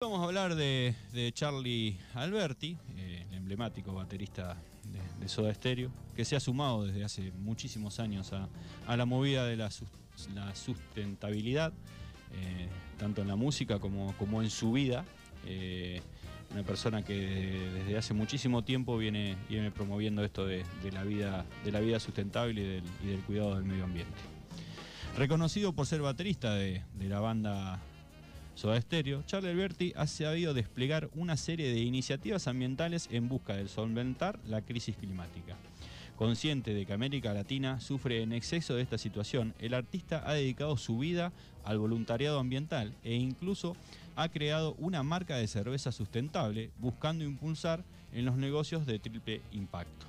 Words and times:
Vamos 0.00 0.20
a 0.20 0.24
hablar 0.26 0.54
de, 0.54 0.94
Charlie 1.34 1.98
Alberti, 2.14 2.78
el 2.96 3.34
emblemático 3.34 3.92
baterista 3.92 4.56
de, 5.18 5.28
Soda 5.28 5.52
Stereo, 5.52 5.90
que 6.14 6.24
se 6.24 6.36
ha 6.36 6.40
sumado 6.40 6.86
desde 6.86 7.02
hace 7.02 7.32
muchísimos 7.32 7.98
años 7.98 8.32
a, 8.32 8.96
la 8.96 9.04
movida 9.06 9.44
de 9.44 9.56
la, 9.56 9.70
sustentabilidad, 10.54 11.72
eh, 12.32 12.68
tanto 12.96 13.22
en 13.22 13.28
la 13.28 13.34
música 13.34 13.80
como, 13.80 14.40
en 14.40 14.50
su 14.50 14.70
vida. 14.70 15.04
Eh, 15.44 16.00
una 16.52 16.62
persona 16.62 17.04
que 17.04 17.58
desde 17.74 17.98
hace 17.98 18.14
muchísimo 18.14 18.62
tiempo 18.62 18.96
viene, 18.98 19.36
promoviendo 19.74 20.22
esto 20.22 20.46
de, 20.46 20.64
la 20.92 21.02
vida, 21.02 21.44
de 21.64 21.72
la 21.72 21.80
vida 21.80 21.98
sustentable 21.98 22.80
y 23.02 23.06
del, 23.08 23.20
cuidado 23.22 23.56
del 23.56 23.64
medio 23.64 23.82
ambiente. 23.82 24.14
Reconocido 25.16 25.72
por 25.72 25.86
ser 25.86 26.02
baterista 26.02 26.54
de 26.54 26.84
la 27.00 27.18
banda 27.18 27.80
Soda 28.58 28.80
Stereo, 28.80 29.22
Charlie 29.22 29.50
Alberti 29.50 29.92
ha 29.94 30.08
sabido 30.08 30.52
desplegar 30.52 31.08
una 31.14 31.36
serie 31.36 31.72
de 31.72 31.78
iniciativas 31.78 32.48
ambientales 32.48 33.08
en 33.12 33.28
busca 33.28 33.54
de 33.54 33.68
solventar 33.68 34.40
la 34.48 34.62
crisis 34.62 34.96
climática. 34.96 35.56
Consciente 36.16 36.74
de 36.74 36.84
que 36.84 36.92
América 36.92 37.32
Latina 37.32 37.78
sufre 37.78 38.20
en 38.20 38.32
exceso 38.32 38.74
de 38.74 38.82
esta 38.82 38.98
situación, 38.98 39.54
el 39.60 39.74
artista 39.74 40.24
ha 40.28 40.32
dedicado 40.32 40.76
su 40.76 40.98
vida 40.98 41.30
al 41.64 41.78
voluntariado 41.78 42.40
ambiental 42.40 42.92
e 43.04 43.14
incluso 43.14 43.76
ha 44.16 44.28
creado 44.28 44.74
una 44.80 45.04
marca 45.04 45.36
de 45.36 45.46
cerveza 45.46 45.92
sustentable 45.92 46.72
buscando 46.80 47.22
impulsar 47.22 47.84
en 48.12 48.24
los 48.24 48.38
negocios 48.38 48.86
de 48.86 48.98
triple 48.98 49.40
impacto. 49.52 50.06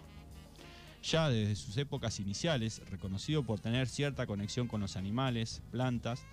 Ya 1.03 1.29
desde 1.29 1.55
sus 1.55 1.77
épocas 1.77 2.19
iniciales, 2.19 2.81
reconocido 2.89 3.43
por 3.43 3.59
tener 3.59 3.87
cierta 3.87 4.25
conexión 4.25 4.67
con 4.67 4.81
los 4.81 4.95
animales, 4.95 5.61
plantas, 5.69 6.25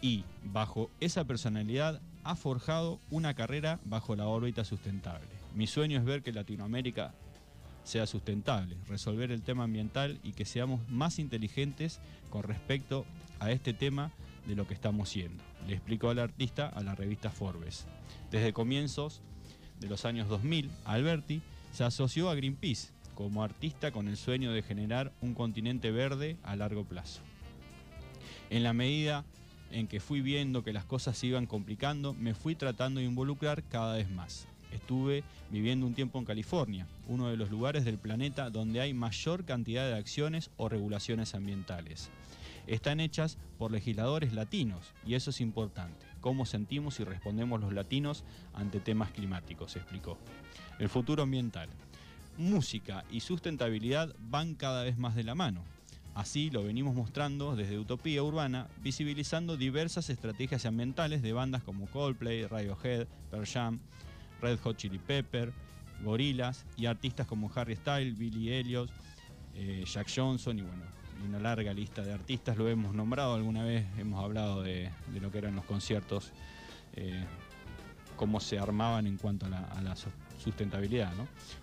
y 0.00 0.24
bajo 0.44 0.90
esa 1.00 1.24
personalidad 1.24 2.00
ha 2.24 2.36
forjado 2.36 3.00
una 3.10 3.34
carrera 3.34 3.78
bajo 3.84 4.16
la 4.16 4.26
órbita 4.26 4.64
sustentable. 4.64 5.28
Mi 5.54 5.66
sueño 5.66 5.98
es 5.98 6.04
ver 6.04 6.22
que 6.22 6.32
Latinoamérica 6.32 7.14
sea 7.84 8.06
sustentable, 8.06 8.76
resolver 8.88 9.30
el 9.30 9.42
tema 9.42 9.64
ambiental 9.64 10.18
y 10.24 10.32
que 10.32 10.44
seamos 10.44 10.80
más 10.88 11.18
inteligentes 11.18 12.00
con 12.30 12.42
respecto 12.42 13.06
a 13.38 13.52
este 13.52 13.72
tema 13.72 14.10
de 14.46 14.56
lo 14.56 14.66
que 14.66 14.74
estamos 14.74 15.08
siendo, 15.08 15.42
le 15.66 15.74
explicó 15.74 16.10
al 16.10 16.18
artista 16.18 16.68
a 16.68 16.82
la 16.82 16.94
revista 16.94 17.30
Forbes. 17.30 17.86
Desde 18.30 18.52
comienzos 18.52 19.22
de 19.80 19.88
los 19.88 20.04
años 20.04 20.28
2000, 20.28 20.70
Alberti 20.84 21.42
se 21.72 21.84
asoció 21.84 22.30
a 22.30 22.34
Greenpeace 22.34 22.88
como 23.14 23.42
artista 23.42 23.92
con 23.92 24.08
el 24.08 24.16
sueño 24.16 24.52
de 24.52 24.62
generar 24.62 25.12
un 25.20 25.34
continente 25.34 25.90
verde 25.90 26.36
a 26.42 26.56
largo 26.56 26.84
plazo. 26.84 27.20
En 28.50 28.62
la 28.62 28.72
medida 28.72 29.24
en 29.70 29.88
que 29.88 30.00
fui 30.00 30.20
viendo 30.20 30.62
que 30.64 30.72
las 30.72 30.84
cosas 30.84 31.18
se 31.18 31.26
iban 31.26 31.46
complicando, 31.46 32.14
me 32.14 32.34
fui 32.34 32.54
tratando 32.54 33.00
de 33.00 33.06
involucrar 33.06 33.62
cada 33.64 33.96
vez 33.96 34.10
más. 34.10 34.46
Estuve 34.72 35.24
viviendo 35.50 35.86
un 35.86 35.94
tiempo 35.94 36.18
en 36.18 36.24
California, 36.24 36.86
uno 37.08 37.28
de 37.28 37.36
los 37.36 37.50
lugares 37.50 37.84
del 37.84 37.98
planeta 37.98 38.50
donde 38.50 38.80
hay 38.80 38.94
mayor 38.94 39.44
cantidad 39.44 39.86
de 39.86 39.94
acciones 39.94 40.50
o 40.56 40.68
regulaciones 40.68 41.34
ambientales. 41.34 42.10
Están 42.66 42.98
hechas 42.98 43.38
por 43.58 43.70
legisladores 43.70 44.32
latinos 44.32 44.92
y 45.06 45.14
eso 45.14 45.30
es 45.30 45.40
importante. 45.40 46.04
Cómo 46.20 46.46
sentimos 46.46 46.98
y 46.98 47.04
respondemos 47.04 47.60
los 47.60 47.72
latinos 47.72 48.24
ante 48.54 48.80
temas 48.80 49.12
climáticos, 49.12 49.76
explicó. 49.76 50.18
El 50.78 50.88
futuro 50.88 51.22
ambiental. 51.22 51.68
Música 52.36 53.04
y 53.10 53.20
sustentabilidad 53.20 54.14
van 54.18 54.56
cada 54.56 54.82
vez 54.82 54.98
más 54.98 55.14
de 55.14 55.24
la 55.24 55.34
mano. 55.34 55.62
Así 56.16 56.48
lo 56.48 56.64
venimos 56.64 56.94
mostrando 56.94 57.54
desde 57.56 57.78
Utopía 57.78 58.22
Urbana, 58.22 58.68
visibilizando 58.82 59.58
diversas 59.58 60.08
estrategias 60.08 60.64
ambientales 60.64 61.20
de 61.20 61.34
bandas 61.34 61.62
como 61.62 61.84
Coldplay, 61.88 62.46
Radiohead, 62.46 63.06
Pearl 63.30 63.46
Jam, 63.46 63.80
Red 64.40 64.58
Hot 64.60 64.78
Chili 64.78 64.98
Pepper, 64.98 65.52
Gorillaz 66.02 66.64
y 66.78 66.86
artistas 66.86 67.26
como 67.26 67.52
Harry 67.54 67.76
Styles, 67.76 68.16
Billy 68.16 68.50
Elliot, 68.50 68.90
eh, 69.54 69.84
Jack 69.86 70.08
Johnson 70.14 70.58
y 70.58 70.62
bueno, 70.62 70.84
una 71.28 71.38
larga 71.38 71.74
lista 71.74 72.00
de 72.00 72.14
artistas. 72.14 72.56
Lo 72.56 72.66
hemos 72.66 72.94
nombrado 72.94 73.34
alguna 73.34 73.62
vez, 73.62 73.84
hemos 73.98 74.24
hablado 74.24 74.62
de, 74.62 74.90
lo 75.20 75.30
que 75.30 75.36
eran 75.36 75.54
los 75.54 75.66
conciertos, 75.66 76.32
eh, 76.94 77.26
cómo 78.16 78.40
se 78.40 78.58
armaban 78.58 79.06
en 79.06 79.18
cuanto 79.18 79.44
a 79.44 79.50
la, 79.50 79.94
sustentabilidad. 80.42 81.12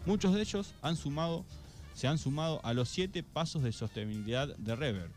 Muchos 0.05 0.35
de 0.35 0.41
ellos 0.41 0.75
han 0.83 0.95
sumado 0.95 1.43
se 1.93 2.07
han 2.07 2.17
sumado 2.17 2.59
a 2.63 2.73
los 2.73 2.89
siete 2.89 3.23
pasos 3.23 3.63
de 3.63 3.71
sostenibilidad 3.71 4.55
de 4.57 4.75
Rever, 4.75 5.09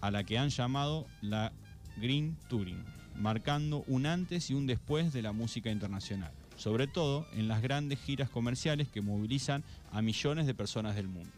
a 0.00 0.10
la 0.10 0.24
que 0.24 0.38
han 0.38 0.50
llamado 0.50 1.06
la 1.20 1.52
Green 1.96 2.36
Touring, 2.48 2.84
marcando 3.16 3.84
un 3.86 4.06
antes 4.06 4.50
y 4.50 4.54
un 4.54 4.66
después 4.66 5.12
de 5.12 5.22
la 5.22 5.32
música 5.32 5.70
internacional, 5.70 6.32
sobre 6.56 6.86
todo 6.86 7.26
en 7.32 7.48
las 7.48 7.62
grandes 7.62 7.98
giras 8.00 8.30
comerciales 8.30 8.88
que 8.88 9.02
movilizan 9.02 9.64
a 9.92 10.02
millones 10.02 10.46
de 10.46 10.54
personas 10.54 10.96
del 10.96 11.08
mundo. 11.08 11.30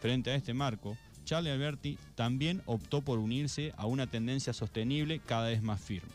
Frente 0.00 0.30
a 0.30 0.34
este 0.34 0.54
marco, 0.54 0.96
Charlie 1.24 1.50
Alberti 1.50 1.98
también 2.16 2.62
optó 2.66 3.00
por 3.02 3.18
unirse 3.18 3.72
a 3.76 3.86
una 3.86 4.08
tendencia 4.08 4.52
sostenible 4.52 5.20
cada 5.20 5.48
vez 5.48 5.62
más 5.62 5.80
firme. 5.80 6.10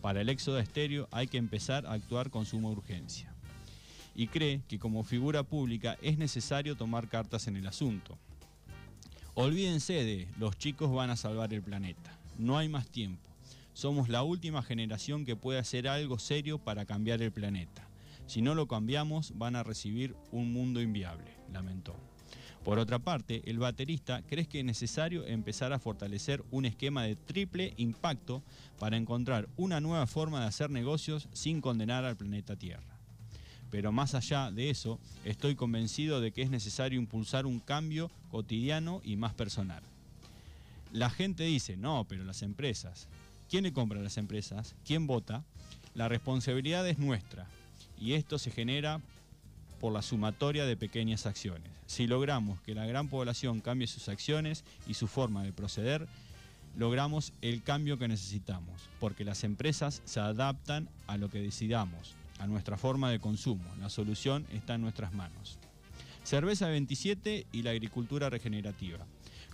Para 0.00 0.20
el 0.20 0.28
éxodo 0.28 0.60
estéreo 0.60 1.08
hay 1.10 1.26
que 1.26 1.38
empezar 1.38 1.84
a 1.86 1.92
actuar 1.92 2.30
con 2.30 2.46
suma 2.46 2.68
urgencia 2.68 3.35
y 4.16 4.28
cree 4.28 4.62
que 4.66 4.78
como 4.78 5.04
figura 5.04 5.42
pública 5.42 5.98
es 6.00 6.18
necesario 6.18 6.74
tomar 6.74 7.08
cartas 7.08 7.46
en 7.46 7.56
el 7.56 7.66
asunto. 7.66 8.18
Olvídense 9.34 9.92
de 9.92 10.28
los 10.38 10.56
chicos 10.56 10.90
van 10.90 11.10
a 11.10 11.16
salvar 11.16 11.52
el 11.52 11.62
planeta. 11.62 12.18
No 12.38 12.56
hay 12.56 12.68
más 12.68 12.88
tiempo. 12.88 13.30
Somos 13.74 14.08
la 14.08 14.22
última 14.22 14.62
generación 14.62 15.26
que 15.26 15.36
puede 15.36 15.58
hacer 15.58 15.86
algo 15.86 16.18
serio 16.18 16.58
para 16.58 16.86
cambiar 16.86 17.20
el 17.20 17.30
planeta. 17.30 17.86
Si 18.26 18.40
no 18.40 18.54
lo 18.54 18.66
cambiamos, 18.66 19.36
van 19.36 19.54
a 19.54 19.62
recibir 19.62 20.16
un 20.32 20.52
mundo 20.52 20.80
inviable, 20.80 21.30
lamentó. 21.52 21.94
Por 22.64 22.78
otra 22.78 22.98
parte, 22.98 23.42
el 23.44 23.58
baterista 23.58 24.22
cree 24.22 24.46
que 24.46 24.60
es 24.60 24.64
necesario 24.64 25.24
empezar 25.26 25.72
a 25.72 25.78
fortalecer 25.78 26.42
un 26.50 26.64
esquema 26.64 27.04
de 27.04 27.14
triple 27.14 27.74
impacto 27.76 28.42
para 28.80 28.96
encontrar 28.96 29.48
una 29.56 29.80
nueva 29.80 30.06
forma 30.06 30.40
de 30.40 30.46
hacer 30.46 30.70
negocios 30.70 31.28
sin 31.32 31.60
condenar 31.60 32.04
al 32.04 32.16
planeta 32.16 32.56
Tierra. 32.56 32.95
Pero 33.70 33.92
más 33.92 34.14
allá 34.14 34.50
de 34.50 34.70
eso, 34.70 34.98
estoy 35.24 35.54
convencido 35.54 36.20
de 36.20 36.32
que 36.32 36.42
es 36.42 36.50
necesario 36.50 36.98
impulsar 36.98 37.46
un 37.46 37.60
cambio 37.60 38.10
cotidiano 38.30 39.00
y 39.04 39.16
más 39.16 39.34
personal. 39.34 39.82
La 40.92 41.10
gente 41.10 41.44
dice, 41.44 41.76
no, 41.76 42.06
pero 42.08 42.24
las 42.24 42.42
empresas. 42.42 43.08
¿Quién 43.50 43.64
le 43.64 43.72
compra 43.72 44.00
a 44.00 44.02
las 44.02 44.18
empresas? 44.18 44.74
¿Quién 44.84 45.06
vota? 45.06 45.44
La 45.94 46.08
responsabilidad 46.08 46.86
es 46.88 46.98
nuestra 46.98 47.46
y 47.98 48.12
esto 48.12 48.38
se 48.38 48.50
genera 48.50 49.00
por 49.80 49.92
la 49.92 50.02
sumatoria 50.02 50.64
de 50.64 50.76
pequeñas 50.76 51.26
acciones. 51.26 51.70
Si 51.86 52.06
logramos 52.06 52.60
que 52.62 52.74
la 52.74 52.86
gran 52.86 53.08
población 53.08 53.60
cambie 53.60 53.86
sus 53.86 54.08
acciones 54.08 54.64
y 54.86 54.94
su 54.94 55.06
forma 55.06 55.42
de 55.42 55.52
proceder, 55.52 56.08
logramos 56.76 57.32
el 57.42 57.62
cambio 57.62 57.98
que 57.98 58.08
necesitamos, 58.08 58.88
porque 59.00 59.24
las 59.24 59.44
empresas 59.44 60.02
se 60.04 60.20
adaptan 60.20 60.88
a 61.06 61.16
lo 61.16 61.30
que 61.30 61.40
decidamos, 61.40 62.14
a 62.38 62.46
nuestra 62.46 62.76
forma 62.76 63.10
de 63.10 63.20
consumo. 63.20 63.64
La 63.80 63.88
solución 63.88 64.46
está 64.52 64.74
en 64.74 64.82
nuestras 64.82 65.12
manos. 65.12 65.58
Cerveza 66.22 66.68
27 66.68 67.46
y 67.52 67.62
la 67.62 67.70
agricultura 67.70 68.30
regenerativa. 68.30 69.06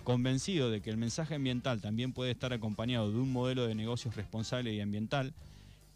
Convencido 0.05 0.71
de 0.71 0.81
que 0.81 0.91
el 0.91 0.97
mensaje 0.97 1.35
ambiental 1.35 1.81
también 1.81 2.13
puede 2.13 2.31
estar 2.33 2.53
acompañado 2.53 3.11
de 3.11 3.19
un 3.19 3.31
modelo 3.31 3.67
de 3.67 3.75
negocios 3.75 4.17
responsable 4.17 4.73
y 4.73 4.81
ambiental, 4.81 5.33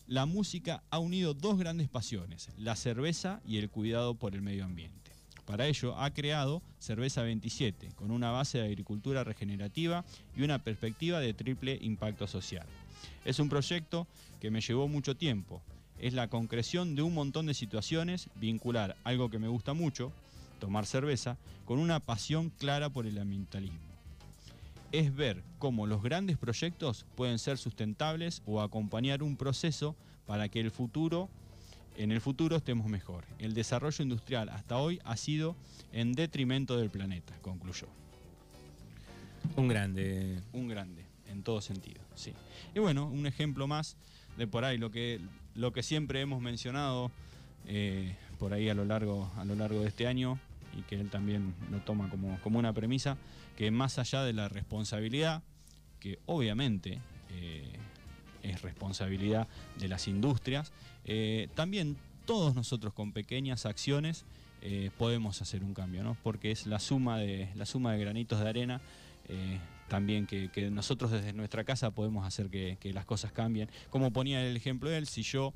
la 0.07 0.27
música 0.27 0.83
ha 0.91 0.99
unido 0.99 1.35
dos 1.35 1.59
grandes 1.59 1.89
pasiones, 1.89 2.51
la 2.59 2.77
cerveza 2.77 3.41
y 3.47 3.57
el 3.59 3.71
cuidado 3.71 4.15
por 4.15 4.35
el 4.35 4.43
medio 4.43 4.65
ambiente. 4.65 5.11
Para 5.47 5.67
ello 5.67 5.97
ha 5.99 6.11
creado 6.13 6.61
Cerveza 6.79 7.23
27, 7.23 7.93
con 7.95 8.11
una 8.11 8.31
base 8.31 8.59
de 8.59 8.67
agricultura 8.67 9.25
regenerativa 9.25 10.05
y 10.37 10.43
una 10.43 10.59
perspectiva 10.59 11.21
de 11.21 11.35
triple 11.35 11.79
impacto 11.81 12.27
social. 12.27 12.67
Es 13.25 13.39
un 13.39 13.49
proyecto 13.49 14.07
que 14.41 14.51
me 14.51 14.61
llevó 14.61 14.89
mucho 14.89 15.17
tiempo, 15.17 15.63
es 15.99 16.15
la 16.15 16.29
concreción 16.29 16.94
de 16.94 17.03
un 17.03 17.15
montón 17.15 17.47
de 17.47 17.55
situaciones, 17.55 18.29
vincular 18.37 18.97
algo 19.05 19.31
que 19.31 19.38
me 19.38 19.49
gusta 19.49 19.73
mucho, 19.73 20.12
tomar 20.61 20.87
cerveza, 20.87 21.37
con 21.65 21.79
una 21.79 22.00
pasión 22.00 22.50
clara 22.59 22.91
por 22.91 23.06
el 23.06 23.19
ambientalismo. 23.19 23.79
Es 24.93 25.15
ver 25.15 25.43
cómo 25.59 25.87
los 25.87 26.03
grandes 26.03 26.38
proyectos 26.38 27.05
pueden 27.17 27.38
ser 27.38 27.59
sustentables 27.59 28.43
o 28.47 28.61
acompañar 28.61 29.23
un 29.23 29.37
proceso 29.37 29.97
para 30.26 30.49
que 30.49 30.61
el 30.61 30.70
futuro, 30.70 31.29
en 31.97 32.12
el 32.12 32.20
futuro 32.20 32.56
estemos 32.56 32.87
mejor. 32.87 33.25
El 33.38 33.55
desarrollo 33.55 34.03
industrial 34.03 34.49
hasta 34.49 34.79
hoy 34.79 35.00
ha 35.05 35.17
sido 35.17 35.56
en 35.93 36.12
detrimento 36.12 36.76
del 36.76 36.91
planeta, 36.91 37.35
concluyó. 37.43 37.88
Un 39.56 39.69
grande. 39.69 40.41
Un 40.53 40.69
grande, 40.69 41.05
en 41.29 41.43
todo 41.43 41.61
sentido, 41.61 42.00
sí. 42.15 42.32
Y 42.75 42.79
bueno, 42.79 43.06
un 43.06 43.26
ejemplo 43.26 43.67
más 43.67 43.97
de 44.37 44.47
por 44.47 44.65
ahí, 44.65 44.79
lo 44.79 44.91
que, 44.91 45.20
lo 45.56 45.73
que 45.73 45.82
siempre 45.82 46.20
hemos 46.20 46.41
mencionado 46.41 47.11
eh, 47.67 48.14
por 48.38 48.53
ahí 48.53 48.69
a 48.69 48.75
lo, 48.75 48.85
largo, 48.85 49.32
a 49.37 49.44
lo 49.44 49.55
largo 49.55 49.81
de 49.81 49.88
este 49.88 50.06
año 50.06 50.38
y 50.76 50.82
que 50.82 50.97
él 50.97 51.08
también 51.11 51.55
lo 51.70 51.79
toma 51.81 52.11
como, 52.11 52.38
como 52.43 52.58
una 52.58 52.73
premisa, 52.73 53.17
que 53.56 53.70
más 53.70 53.99
allá 53.99 54.23
de 54.23 54.35
la 54.35 54.49
responsabilidad, 54.49 55.43
que 56.00 56.19
obviamente 56.26 57.00
eh, 57.31 57.73
es 58.43 58.61
responsabilidad 58.61 59.49
de 59.79 59.88
las 59.88 60.06
industrias. 60.06 60.73
Eh, 61.06 61.49
también 61.55 61.97
todos 62.26 62.55
nosotros 62.55 62.93
con 62.93 63.12
pequeñas 63.12 63.67
acciones 63.67 64.25
podemos 64.99 65.41
hacer 65.43 65.62
un 65.62 65.75
cambio, 65.75 66.03
¿no? 66.03 66.17
porque 66.25 66.50
es 66.50 66.67
la 66.67 66.81
suma 66.81 67.19
de, 67.19 67.49
la 67.55 67.67
suma 67.67 67.93
de 67.93 68.00
granitos 68.00 68.41
de 68.41 68.49
arena. 68.49 68.81
Eh, 69.87 69.88
también 69.88 70.27
que, 70.27 70.71
nosotros 70.71 71.11
desde 71.11 71.33
nuestra 71.33 71.65
casa 71.65 71.91
podemos 71.91 72.27
hacer 72.27 72.49
que, 72.50 72.79
las 72.93 73.05
cosas 73.05 73.33
cambien. 73.33 73.71
Como 73.91 74.12
ponía 74.12 74.44
el 74.47 74.56
ejemplo 74.56 74.91
él, 74.91 75.06
si 75.06 75.23
yo 75.23 75.53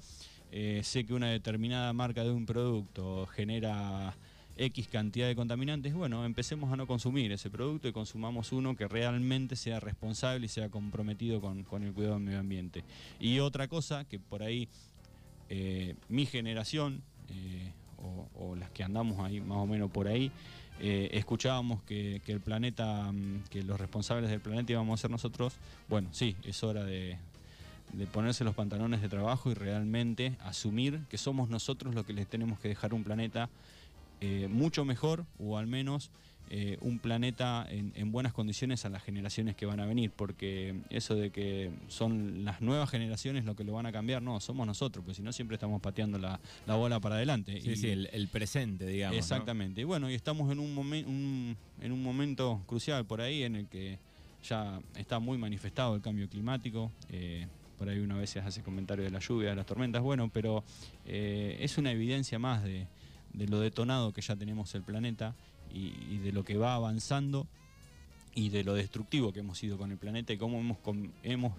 sé 0.50 1.06
que 1.06 1.14
una 1.14 1.28
determinada 1.28 1.92
marca 1.92 2.24
de 2.24 2.30
un 2.30 2.44
producto 2.44 3.26
genera 3.26 4.14
X 4.60 4.88
cantidad 4.88 5.26
de 5.26 5.34
contaminantes, 5.34 5.94
bueno, 5.94 6.24
empecemos 6.24 6.70
a 6.72 6.76
no 6.76 6.86
consumir 6.86 7.32
ese 7.32 7.50
producto 7.50 7.88
y 7.88 7.92
consumamos 7.92 8.52
uno 8.52 8.76
que 8.76 8.86
realmente 8.86 9.56
sea 9.56 9.80
responsable 9.80 10.46
y 10.46 10.48
sea 10.48 10.68
comprometido 10.68 11.40
con, 11.40 11.64
el 11.82 11.92
cuidado 11.92 12.14
del 12.14 12.24
medio 12.24 12.40
ambiente. 12.40 12.84
Y 13.18 13.38
otra 13.38 13.68
cosa 13.68 14.04
que 14.04 14.18
por 14.18 14.42
ahí 14.42 14.68
eh, 15.48 15.94
mi 16.08 16.26
generación, 16.26 17.02
eh, 17.30 17.72
o, 18.38 18.56
las 18.56 18.70
que 18.70 18.82
andamos 18.82 19.20
ahí 19.20 19.40
más 19.40 19.58
o 19.58 19.66
menos 19.66 19.90
por 19.90 20.08
ahí, 20.08 20.30
eh, 20.80 21.10
escuchábamos 21.12 21.82
que, 21.82 22.20
el 22.26 22.40
planeta, 22.40 23.10
mm, 23.12 23.44
que 23.50 23.62
los 23.62 23.78
responsables 23.78 24.30
del 24.30 24.40
planeta 24.40 24.72
íbamos 24.72 24.98
a 24.98 25.02
ser 25.02 25.10
nosotros, 25.10 25.54
bueno, 25.88 26.08
sí, 26.12 26.36
es 26.42 26.62
hora 26.64 26.84
de, 26.84 27.18
de 27.92 28.06
ponerse 28.06 28.44
los 28.44 28.54
pantalones 28.54 29.02
de 29.02 29.08
trabajo 29.08 29.50
y 29.50 29.54
realmente 29.54 30.36
asumir 30.40 31.00
que 31.08 31.18
somos 31.18 31.48
nosotros 31.50 31.94
los 31.94 32.06
que 32.06 32.12
les 32.12 32.26
tenemos 32.26 32.58
que 32.60 32.68
dejar 32.68 32.94
un 32.94 33.04
planeta 33.04 33.48
eh, 34.20 34.48
mucho 34.48 34.84
mejor 34.84 35.24
o 35.38 35.56
al 35.56 35.66
menos 35.66 36.10
eh, 36.52 36.78
un 36.80 36.98
planeta 36.98 37.64
en, 37.70 38.10
buenas 38.10 38.32
condiciones 38.32 38.84
a 38.84 38.88
las 38.88 39.04
generaciones 39.04 39.54
que 39.54 39.66
van 39.66 39.78
a 39.78 39.86
venir, 39.86 40.10
porque 40.10 40.74
eso 40.90 41.14
de 41.14 41.30
que 41.30 41.70
son 41.86 42.44
las 42.44 42.60
nuevas 42.60 42.90
generaciones 42.90 43.44
lo 43.44 43.54
que 43.54 43.62
lo 43.62 43.72
van 43.72 43.86
a 43.86 43.92
cambiar, 43.92 44.20
no, 44.20 44.40
somos 44.40 44.66
nosotros, 44.66 45.04
porque 45.04 45.14
si 45.14 45.22
no 45.22 45.32
siempre 45.32 45.54
estamos 45.54 45.80
pateando 45.80 46.18
la, 46.18 46.40
bola 46.66 46.98
para 46.98 47.14
adelante. 47.14 47.60
Sí, 47.60 47.76
sí, 47.76 47.88
el, 47.88 48.28
presente, 48.32 48.84
digamos. 48.84 49.16
Exactamente. 49.16 49.80
Y 49.80 49.84
bueno, 49.84 50.10
y 50.10 50.14
estamos 50.14 50.50
en 50.50 50.58
un, 50.58 51.56
en 51.80 51.92
un 51.92 52.02
momento 52.02 52.60
crucial 52.66 53.04
por 53.04 53.20
ahí 53.20 53.44
en 53.44 53.54
el 53.54 53.68
que 53.68 54.00
ya 54.42 54.80
está 54.96 55.20
muy 55.20 55.38
manifestado 55.38 55.94
el 55.94 56.02
cambio 56.02 56.28
climático. 56.28 56.90
Eh, 57.10 57.46
por 57.78 57.88
ahí 57.88 58.00
una 58.00 58.16
vez 58.16 58.36
hace 58.38 58.60
comentario 58.60 59.04
de 59.04 59.10
la 59.10 59.20
lluvia, 59.20 59.50
de 59.50 59.56
las 59.56 59.66
tormentas, 59.66 60.02
bueno, 60.02 60.28
pero 60.30 60.64
es 61.06 61.78
una 61.78 61.92
evidencia 61.92 62.38
más 62.38 62.62
de, 62.62 62.86
de 63.32 63.46
lo 63.46 63.60
detonado 63.60 64.12
que 64.12 64.22
ya 64.22 64.36
tenemos 64.36 64.74
el 64.74 64.82
planeta 64.82 65.34
y, 65.72 66.18
de 66.18 66.32
lo 66.32 66.44
que 66.44 66.56
va 66.56 66.74
avanzando 66.74 67.46
y 68.34 68.48
de 68.48 68.64
lo 68.64 68.74
destructivo 68.74 69.32
que 69.32 69.40
hemos 69.40 69.62
ido 69.62 69.78
con 69.78 69.90
el 69.90 69.98
planeta 69.98 70.32
y 70.32 70.38
cómo 70.38 70.58
hemos, 70.58 70.78
hemos 71.22 71.54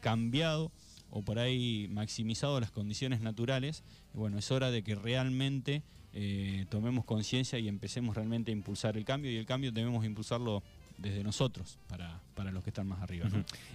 cambiado 0.00 0.70
o 1.10 1.22
por 1.22 1.38
ahí 1.38 1.88
maximizado 1.90 2.60
las 2.60 2.70
condiciones 2.70 3.20
naturales. 3.20 3.82
bueno, 4.12 4.38
es 4.38 4.50
hora 4.50 4.70
de 4.70 4.82
que 4.82 4.94
realmente 4.94 5.82
eh, 6.12 6.66
tomemos 6.68 7.04
conciencia 7.04 7.58
y 7.58 7.68
empecemos 7.68 8.16
realmente 8.16 8.50
a 8.50 8.54
impulsar 8.54 8.96
el 8.96 9.04
cambio 9.04 9.30
y 9.30 9.36
el 9.36 9.46
cambio 9.46 9.72
debemos 9.72 10.04
impulsarlo 10.04 10.62
desde 10.98 11.22
nosotros 11.22 11.78
para, 11.88 12.22
los 12.52 12.64
que 12.64 12.70
están 12.70 12.86
más 12.86 13.02
arriba. 13.02 13.28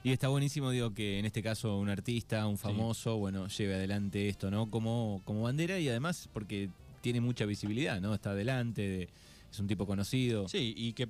Y 0.03 0.11
está 0.11 0.27
buenísimo, 0.27 0.71
digo, 0.71 0.91
que 0.91 1.19
en 1.19 1.25
este 1.25 1.43
caso 1.43 1.77
un 1.77 1.89
artista, 1.89 2.47
un 2.47 2.57
famoso, 2.57 3.17
bueno, 3.17 3.47
lleve 3.47 3.75
adelante 3.75 4.27
esto, 4.27 4.49
¿no? 4.49 4.71
Como, 4.71 5.21
como 5.23 5.43
bandera 5.43 5.79
y 5.79 5.87
además 5.87 6.29
porque 6.33 6.69
tiene 7.01 7.21
mucha 7.21 7.45
visibilidad, 7.45 7.99
¿no? 7.99 8.13
Está 8.13 8.31
adelante, 8.31 9.09
es 9.51 9.59
un 9.59 9.67
tipo 9.67 9.85
conocido. 9.85 10.47
Sí, 10.47 10.73
y 10.75 10.93
que, 10.93 11.07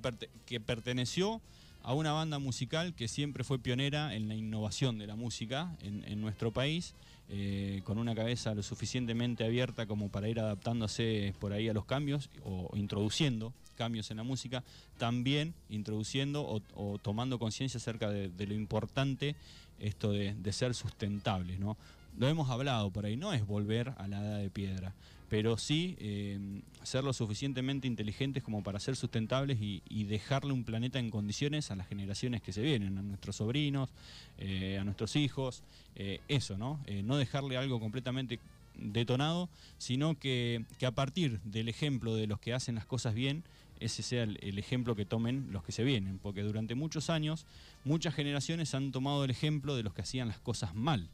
perteneció 0.60 1.40
a 1.82 1.94
una 1.94 2.12
banda 2.12 2.38
musical 2.38 2.94
que 2.94 3.08
siempre 3.08 3.44
fue 3.44 3.58
pionera 3.58 4.14
en 4.14 4.28
la 4.28 4.34
innovación 4.34 4.98
de 4.98 5.06
la 5.06 5.16
música 5.16 5.76
en, 5.82 6.20
nuestro 6.20 6.52
país, 6.52 6.94
eh, 7.28 7.82
con 7.84 7.98
una 7.98 8.14
cabeza 8.14 8.54
lo 8.54 8.62
suficientemente 8.62 9.44
abierta 9.44 9.86
como 9.86 10.08
para 10.08 10.28
ir 10.28 10.38
adaptándose 10.38 11.34
por 11.40 11.52
ahí 11.52 11.68
a 11.68 11.72
los 11.72 11.84
cambios 11.84 12.30
o 12.44 12.70
introduciendo 12.76 13.52
cambios 13.74 14.10
en 14.10 14.18
la 14.18 14.22
música, 14.22 14.62
también 14.98 15.54
introduciendo 15.68 16.46
o, 16.74 16.98
tomando 16.98 17.38
conciencia 17.38 17.78
acerca 17.78 18.10
de, 18.10 18.46
lo 18.46 18.54
importante 18.54 19.34
esto 19.80 20.12
de, 20.12 20.34
de 20.34 20.52
ser 20.52 20.74
sustentables, 20.74 21.58
¿no? 21.58 21.76
Lo 22.18 22.28
hemos 22.28 22.50
hablado 22.50 22.90
por 22.90 23.06
ahí, 23.06 23.16
no 23.16 23.32
es 23.32 23.46
volver 23.46 23.94
a 23.96 24.06
la 24.06 24.20
edad 24.20 24.38
de 24.38 24.50
piedra, 24.50 24.94
pero 25.32 25.56
sí 25.56 25.96
eh, 25.98 26.38
ser 26.82 27.04
lo 27.04 27.14
suficientemente 27.14 27.86
inteligentes 27.86 28.42
como 28.42 28.62
para 28.62 28.78
ser 28.78 28.96
sustentables 28.96 29.56
y, 29.62 30.04
dejarle 30.04 30.52
un 30.52 30.62
planeta 30.62 30.98
en 30.98 31.08
condiciones 31.08 31.70
a 31.70 31.74
las 31.74 31.88
generaciones 31.88 32.42
que 32.42 32.52
se 32.52 32.60
vienen, 32.60 32.98
a 32.98 33.02
nuestros 33.02 33.36
sobrinos, 33.36 33.88
eh, 34.36 34.76
a 34.78 34.84
nuestros 34.84 35.16
hijos, 35.16 35.62
eh, 35.96 36.20
eso, 36.28 36.58
¿no? 36.58 36.80
no 37.04 37.16
dejarle 37.16 37.56
algo 37.56 37.80
completamente 37.80 38.40
detonado, 38.74 39.48
sino 39.78 40.18
que, 40.18 40.66
a 40.86 40.90
partir 40.90 41.40
del 41.44 41.70
ejemplo 41.70 42.14
de 42.14 42.26
los 42.26 42.38
que 42.38 42.52
hacen 42.52 42.74
las 42.74 42.84
cosas 42.84 43.14
bien, 43.14 43.42
ese 43.80 44.02
sea 44.02 44.24
el, 44.24 44.58
ejemplo 44.58 44.94
que 44.94 45.06
tomen 45.06 45.50
los 45.50 45.64
que 45.64 45.72
se 45.72 45.82
vienen, 45.82 46.18
porque 46.18 46.42
durante 46.42 46.74
muchos 46.74 47.08
años 47.08 47.46
muchas 47.86 48.14
generaciones 48.14 48.74
han 48.74 48.92
tomado 48.92 49.24
el 49.24 49.30
ejemplo 49.30 49.76
de 49.76 49.82
los 49.82 49.94
que 49.94 50.02
hacían 50.02 50.28
las 50.28 50.40
cosas 50.40 50.74
mal. 50.74 51.08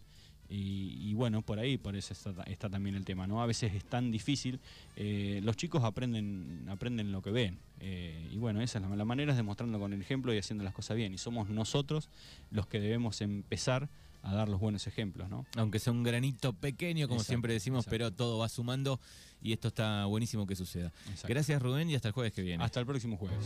Y, 0.50 1.12
bueno, 1.12 1.42
por 1.42 1.58
ahí, 1.58 1.76
por 1.76 1.94
eso 1.94 2.14
está, 2.14 2.70
también 2.70 2.94
el 2.94 3.04
tema, 3.04 3.26
¿no? 3.26 3.42
A 3.42 3.46
veces 3.46 3.74
es 3.74 3.84
tan 3.84 4.10
difícil, 4.10 4.60
eh, 4.96 5.40
los 5.42 5.56
chicos 5.56 5.84
aprenden, 5.84 6.66
aprenden 6.70 7.12
lo 7.12 7.20
que 7.20 7.30
ven. 7.30 7.58
Eh, 7.80 8.28
y 8.32 8.38
bueno, 8.38 8.62
esa 8.62 8.78
es 8.78 8.84
la, 8.88 9.04
manera, 9.04 9.32
es 9.32 9.36
demostrando 9.36 9.78
con 9.78 9.92
el 9.92 10.00
ejemplo 10.00 10.32
y 10.32 10.38
haciendo 10.38 10.64
las 10.64 10.72
cosas 10.72 10.96
bien. 10.96 11.12
Y 11.12 11.18
somos 11.18 11.50
nosotros 11.50 12.08
los 12.50 12.66
que 12.66 12.80
debemos 12.80 13.20
empezar 13.20 13.90
a 14.22 14.34
dar 14.34 14.48
los 14.48 14.58
buenos 14.58 14.86
ejemplos, 14.86 15.28
¿no? 15.28 15.46
Aunque 15.56 15.78
sea 15.78 15.92
un 15.92 16.02
granito 16.02 16.52
pequeño, 16.52 17.08
como 17.08 17.20
siempre 17.20 17.52
decimos, 17.52 17.86
pero 17.88 18.10
todo 18.10 18.38
va 18.38 18.48
sumando 18.48 18.98
y 19.40 19.52
esto 19.52 19.68
está 19.68 20.04
buenísimo 20.06 20.46
que 20.46 20.56
suceda. 20.56 20.92
Gracias 21.26 21.62
Rubén 21.62 21.88
y 21.90 21.94
hasta 21.94 22.08
el 22.08 22.14
jueves 22.14 22.32
que 22.32 22.42
viene. 22.42 22.64
Hasta 22.64 22.80
el 22.80 22.86
próximo 22.86 23.16
jueves. 23.16 23.38